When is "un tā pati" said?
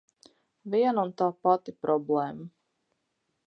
1.03-1.77